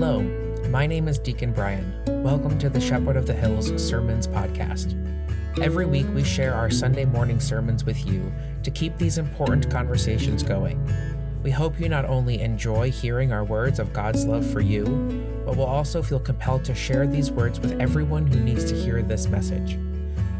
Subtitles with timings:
[0.00, 0.22] Hello,
[0.70, 2.02] my name is Deacon Brian.
[2.22, 4.96] Welcome to the Shepherd of the Hills Sermons podcast.
[5.62, 10.42] Every week we share our Sunday morning sermons with you to keep these important conversations
[10.42, 10.82] going.
[11.42, 14.86] We hope you not only enjoy hearing our words of God's love for you,
[15.44, 19.02] but will also feel compelled to share these words with everyone who needs to hear
[19.02, 19.78] this message.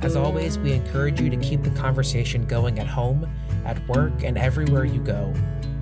[0.01, 3.31] As always, we encourage you to keep the conversation going at home,
[3.67, 5.35] at work, and everywhere you go.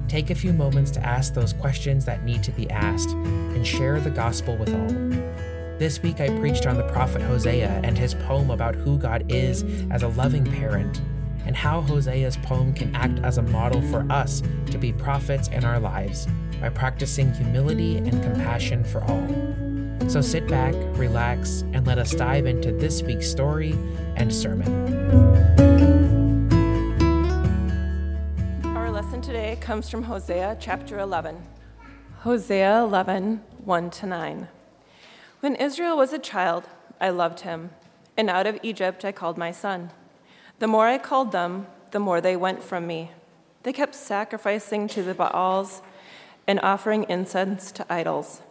[0.09, 4.01] Take a few moments to ask those questions that need to be asked and share
[4.01, 5.79] the gospel with all.
[5.79, 9.65] This week I preached on the prophet Hosea and his poem about who God is
[9.91, 11.03] as a loving parent,
[11.45, 15.63] and how Hosea's poem can act as a model for us to be prophets in
[15.63, 16.27] our lives
[16.59, 19.29] by practicing humility and compassion for all.
[20.09, 23.73] So sit back, relax, and let us dive into this week's story
[24.17, 25.98] and sermon.
[29.59, 31.43] Today comes from Hosea chapter 11.
[32.21, 34.49] Hosea 11, 1 to 9.
[35.41, 36.69] When Israel was a child,
[37.01, 37.71] I loved him,
[38.17, 39.91] and out of Egypt I called my son.
[40.59, 43.11] The more I called them, the more they went from me.
[43.63, 45.83] They kept sacrificing to the Baals
[46.47, 48.43] and offering incense to idols.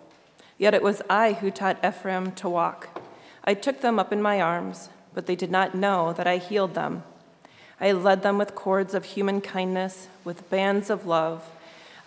[0.58, 3.02] Yet it was I who taught Ephraim to walk.
[3.44, 6.73] I took them up in my arms, but they did not know that I healed
[6.73, 7.03] them.
[7.80, 11.50] I led them with cords of human kindness, with bands of love.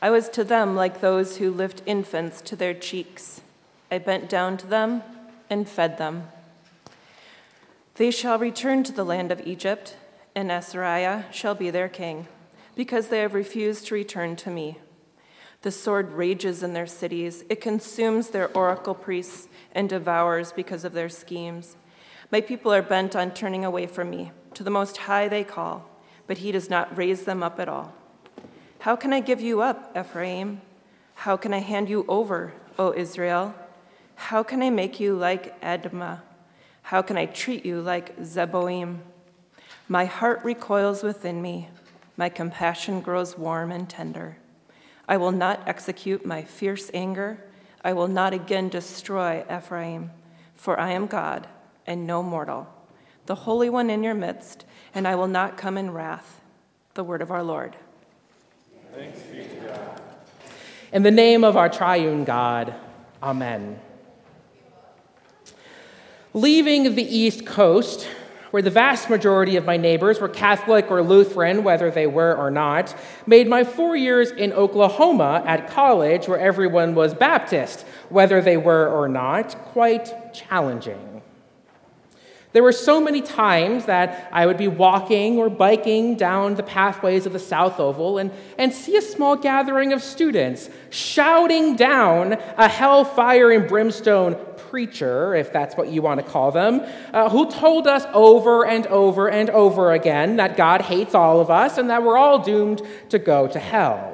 [0.03, 3.41] I was to them like those who lift infants to their cheeks.
[3.91, 5.03] I bent down to them
[5.49, 6.29] and fed them.
[7.97, 9.97] They shall return to the land of Egypt,
[10.35, 12.29] and Assyria shall be their king,
[12.75, 14.79] because they have refused to return to me.
[15.63, 20.95] The sword rages in their cities, it consumes their oracle priests and devours because of
[20.95, 21.77] their schemes.
[22.31, 24.31] My people are bent on turning away from me.
[24.55, 25.89] To the Most High they call,
[26.27, 27.95] but he does not raise them up at all.
[28.81, 30.61] How can I give you up, Ephraim?
[31.15, 33.55] How can I hand you over, O Israel?
[34.15, 36.21] How can I make you like Admah?
[36.83, 38.99] How can I treat you like Zeboim?
[39.89, 41.69] My heart recoils within me.
[42.17, 44.37] My compassion grows warm and tender.
[45.09, 47.43] I will not execute my fierce anger.
[47.83, 50.11] I will not again destroy Ephraim,
[50.55, 51.49] for I am God
[51.87, 52.69] and no mortal
[53.31, 56.41] the Holy One in your midst, and I will not come in wrath.
[56.95, 57.77] The word of our Lord.
[58.93, 60.03] Thanks be to God.
[60.93, 62.75] In the name of our triune God,
[63.23, 63.79] Amen.
[66.35, 68.09] Leaving the East Coast,
[68.51, 72.51] where the vast majority of my neighbors were Catholic or Lutheran, whether they were or
[72.51, 72.97] not,
[73.29, 78.89] made my four years in Oklahoma at college, where everyone was Baptist, whether they were
[78.89, 81.10] or not, quite challenging.
[82.53, 87.25] There were so many times that I would be walking or biking down the pathways
[87.25, 92.67] of the South Oval and, and see a small gathering of students shouting down a
[92.67, 96.81] hellfire and brimstone preacher, if that's what you want to call them,
[97.13, 101.51] uh, who told us over and over and over again that God hates all of
[101.51, 104.10] us and that we're all doomed to go to hell.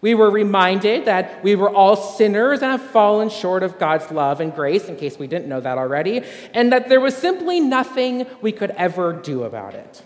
[0.00, 4.40] We were reminded that we were all sinners and have fallen short of God's love
[4.40, 6.22] and grace, in case we didn't know that already,
[6.54, 10.02] and that there was simply nothing we could ever do about it.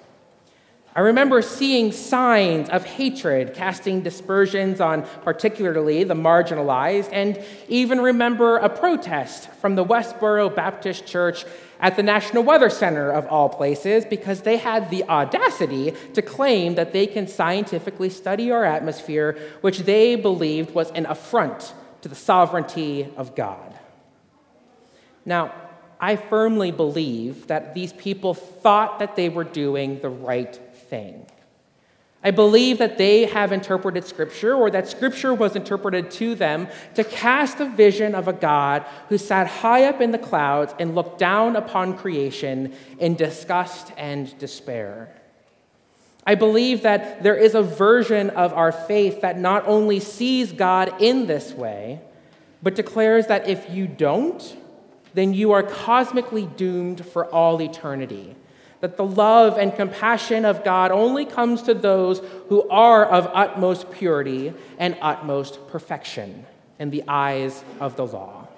[0.95, 8.59] I remember seeing signs of hatred casting dispersions on particularly the marginalized, and even remember
[8.59, 11.47] a protest from the Westboro Baptist Church
[11.81, 16.75] at the National Weather Center, of all places, because they had the audacity to claim
[16.75, 21.73] that they can scientifically study our atmosphere, which they believed was an affront
[22.03, 23.75] to the sovereignty of God.
[25.25, 25.55] Now,
[25.99, 30.61] I firmly believe that these people thought that they were doing the right
[30.93, 31.25] thing.
[32.23, 37.03] I believe that they have interpreted Scripture, or that Scripture was interpreted to them to
[37.03, 41.19] cast a vision of a God who sat high up in the clouds and looked
[41.19, 45.17] down upon creation in disgust and despair.
[46.27, 51.01] I believe that there is a version of our faith that not only sees God
[51.01, 52.03] in this way,
[52.63, 54.57] but declares that if you don't,
[55.15, 58.37] then you are cosmically doomed for all eternity
[58.83, 63.89] that the love and compassion of God only comes to those who are of utmost
[63.93, 66.45] purity and utmost perfection
[66.81, 68.49] in the eyes of the law.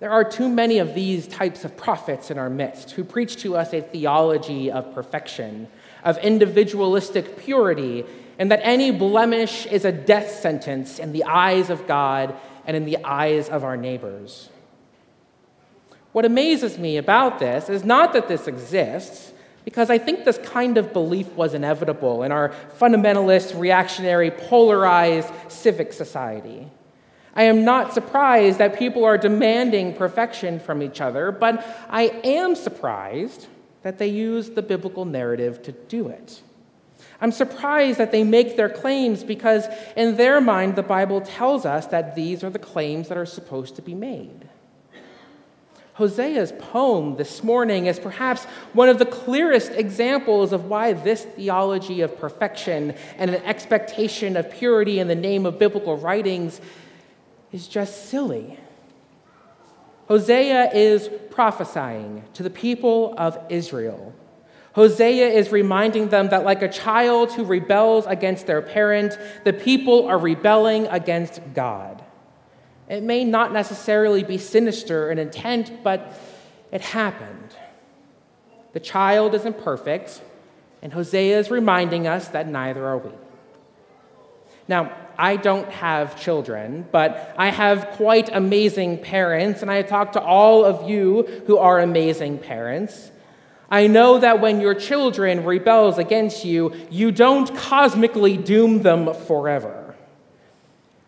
[0.00, 3.56] There are too many of these types of prophets in our midst who preach to
[3.56, 5.68] us a theology of perfection,
[6.02, 8.04] of individualistic purity,
[8.36, 12.34] and that any blemish is a death sentence in the eyes of God
[12.66, 14.48] and in the eyes of our neighbors.
[16.18, 19.32] What amazes me about this is not that this exists,
[19.64, 25.92] because I think this kind of belief was inevitable in our fundamentalist, reactionary, polarized civic
[25.92, 26.66] society.
[27.36, 32.56] I am not surprised that people are demanding perfection from each other, but I am
[32.56, 33.46] surprised
[33.82, 36.42] that they use the biblical narrative to do it.
[37.20, 41.86] I'm surprised that they make their claims because, in their mind, the Bible tells us
[41.86, 44.47] that these are the claims that are supposed to be made.
[45.98, 52.02] Hosea's poem this morning is perhaps one of the clearest examples of why this theology
[52.02, 56.60] of perfection and an expectation of purity in the name of biblical writings
[57.50, 58.60] is just silly.
[60.06, 64.14] Hosea is prophesying to the people of Israel.
[64.74, 70.06] Hosea is reminding them that, like a child who rebels against their parent, the people
[70.06, 72.04] are rebelling against God.
[72.88, 76.18] It may not necessarily be sinister in intent, but
[76.72, 77.54] it happened.
[78.72, 80.22] The child isn't perfect,
[80.82, 83.10] and Hosea is reminding us that neither are we.
[84.68, 90.20] Now, I don't have children, but I have quite amazing parents, and I talk to
[90.20, 93.10] all of you who are amazing parents.
[93.70, 99.87] I know that when your children rebels against you, you don't cosmically doom them forever.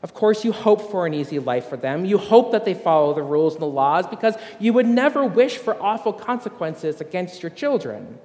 [0.03, 2.05] Of course, you hope for an easy life for them.
[2.05, 5.59] You hope that they follow the rules and the laws because you would never wish
[5.59, 8.19] for awful consequences against your children.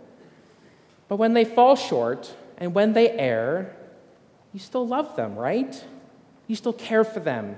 [1.10, 3.76] But when they fall short and when they err,
[4.54, 5.84] you still love them, right?
[6.48, 7.58] You still care for them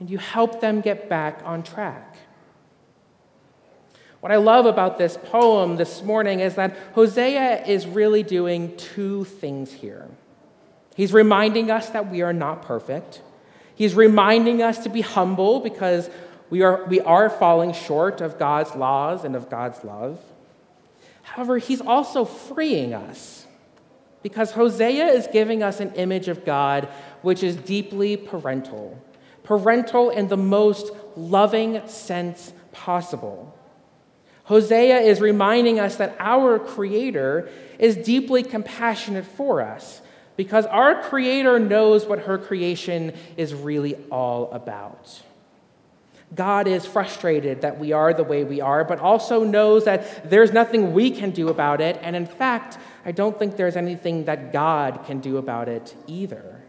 [0.00, 2.16] and you help them get back on track.
[4.20, 9.24] What I love about this poem this morning is that Hosea is really doing two
[9.24, 10.08] things here.
[10.94, 13.22] He's reminding us that we are not perfect.
[13.76, 16.10] He's reminding us to be humble because
[16.50, 20.18] we are, we are falling short of God's laws and of God's love.
[21.22, 23.46] However, he's also freeing us
[24.22, 26.88] because Hosea is giving us an image of God
[27.22, 28.98] which is deeply parental,
[29.42, 33.54] parental in the most loving sense possible.
[34.44, 40.00] Hosea is reminding us that our Creator is deeply compassionate for us
[40.36, 45.22] because our Creator knows what her creation is really all about.
[46.34, 50.52] God is frustrated that we are the way we are, but also knows that there's
[50.52, 51.98] nothing we can do about it.
[52.02, 56.62] And in fact, I don't think there's anything that God can do about it either.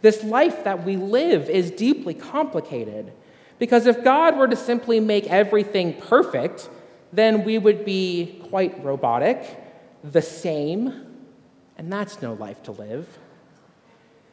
[0.00, 3.12] This life that we live is deeply complicated
[3.58, 6.68] because if God were to simply make everything perfect,
[7.12, 9.46] then we would be quite robotic,
[10.02, 11.13] the same,
[11.76, 13.06] and that's no life to live.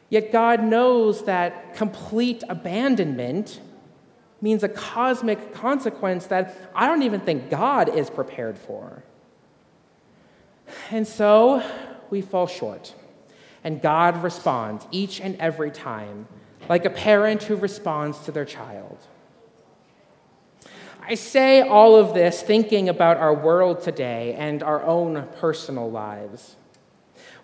[0.08, 3.60] Yet God knows that complete abandonment
[4.42, 9.02] means a cosmic consequence that I don't even think God is prepared for.
[10.90, 11.62] And so
[12.10, 12.94] we fall short.
[13.64, 16.26] And God responds each and every time,
[16.68, 18.98] like a parent who responds to their child.
[21.00, 26.56] I say all of this thinking about our world today and our own personal lives.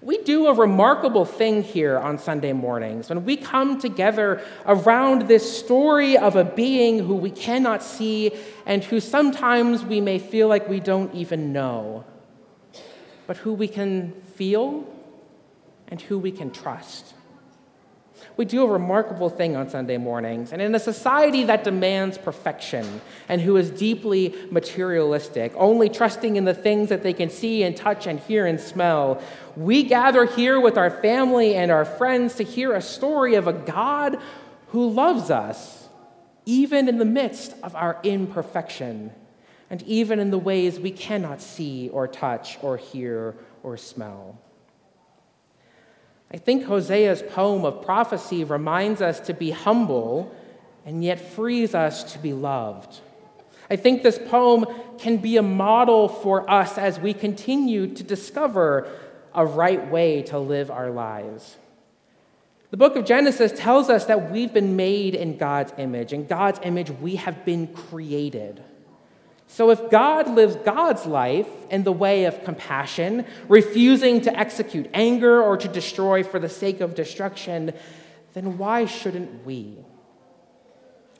[0.01, 5.59] We do a remarkable thing here on Sunday mornings when we come together around this
[5.59, 8.33] story of a being who we cannot see
[8.65, 12.05] and who sometimes we may feel like we don't even know,
[13.27, 14.87] but who we can feel
[15.89, 17.15] and who we can trust
[18.37, 20.53] we do a remarkable thing on Sunday mornings.
[20.53, 26.45] And in a society that demands perfection and who is deeply materialistic, only trusting in
[26.45, 29.21] the things that they can see and touch and hear and smell,
[29.57, 33.53] we gather here with our family and our friends to hear a story of a
[33.53, 34.19] God
[34.69, 35.89] who loves us,
[36.47, 39.11] even in the midst of our imperfection,
[39.69, 44.39] and even in the ways we cannot see or touch or hear or smell.
[46.33, 50.35] I think Hosea's poem of prophecy reminds us to be humble
[50.85, 53.01] and yet frees us to be loved.
[53.71, 54.67] I think this poem
[54.99, 58.91] can be a model for us as we continue to discover
[59.35, 61.57] a right way to live our lives.
[62.71, 66.13] The book of Genesis tells us that we've been made in God's image.
[66.13, 68.63] In God's image, we have been created.
[69.51, 75.43] So, if God lives God's life in the way of compassion, refusing to execute anger
[75.43, 77.73] or to destroy for the sake of destruction,
[78.35, 79.79] then why shouldn't we?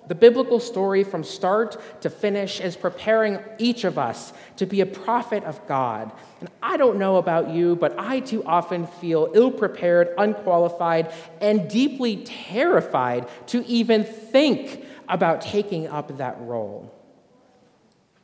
[0.09, 4.87] The biblical story from start to finish is preparing each of us to be a
[4.87, 6.13] prophet of God.
[6.41, 11.69] And I don't know about you, but I too often feel ill prepared, unqualified, and
[11.69, 16.95] deeply terrified to even think about taking up that role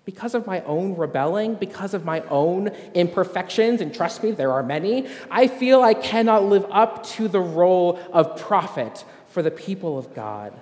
[0.04, 4.62] because of my own rebelling, because of my own imperfections, and trust me, there are
[4.62, 9.98] many, I feel I cannot live up to the role of prophet for the people
[9.98, 10.52] of God.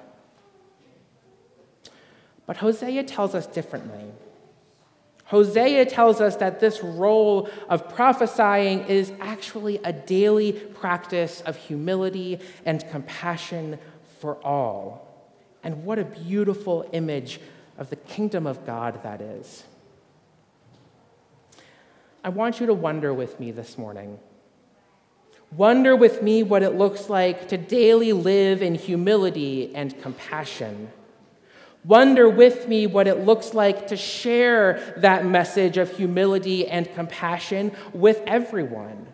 [2.46, 4.12] But Hosea tells us differently.
[5.24, 12.38] Hosea tells us that this role of prophesying is actually a daily practice of humility
[12.66, 13.78] and compassion
[14.20, 15.08] for all.
[15.64, 17.40] And what a beautiful image
[17.82, 19.64] of the kingdom of God that is.
[22.22, 24.20] I want you to wonder with me this morning.
[25.50, 30.92] Wonder with me what it looks like to daily live in humility and compassion.
[31.84, 37.72] Wonder with me what it looks like to share that message of humility and compassion
[37.92, 39.08] with everyone.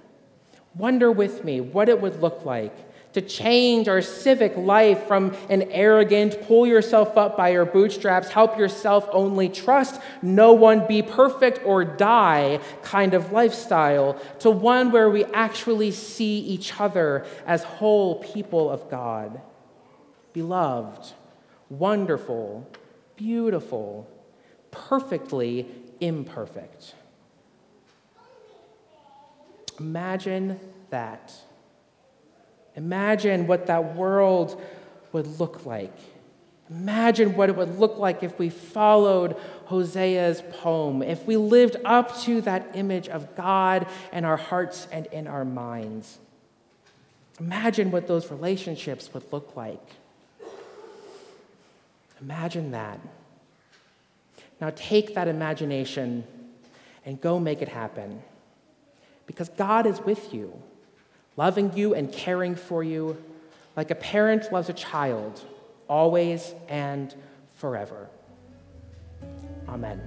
[0.75, 2.77] Wonder with me what it would look like
[3.13, 8.59] to change our civic life from an arrogant, pull yourself up by your bootstraps, help
[8.59, 15.09] yourself only, trust no one, be perfect or die kind of lifestyle to one where
[15.09, 19.41] we actually see each other as whole people of God.
[20.33, 21.13] Beloved,
[21.71, 22.69] wonderful,
[23.17, 24.09] beautiful,
[24.71, 25.67] perfectly
[26.01, 26.95] imperfect.
[29.81, 30.59] Imagine
[30.91, 31.33] that.
[32.79, 34.63] Imagine what that world
[35.11, 35.93] would look like.
[36.71, 42.17] Imagine what it would look like if we followed Hosea's poem, if we lived up
[42.21, 46.19] to that image of God in our hearts and in our minds.
[47.41, 49.83] Imagine what those relationships would look like.
[52.21, 53.01] Imagine that.
[54.61, 56.23] Now take that imagination
[57.05, 58.23] and go make it happen.
[59.27, 60.63] Because God is with you
[61.39, 63.17] loving you and caring for you
[63.77, 65.41] like a parent loves a child,
[65.89, 67.15] always and
[67.55, 68.09] forever.
[69.69, 70.01] Amen.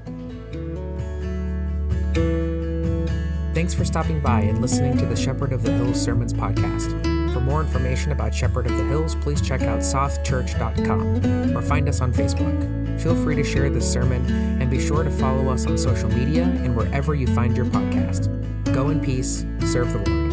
[3.54, 7.02] Thanks for stopping by and listening to the Shepherd of the Hills Sermons podcast.
[7.34, 12.02] For more information about Shepherd of the Hills, please check out sothchurch.com or find us
[12.02, 13.00] on Facebook.
[13.00, 14.26] Feel free to share this sermon
[14.62, 18.28] and be sure to follow us on social media and wherever you find your podcast.
[18.74, 20.31] Go in peace, serve the Lord.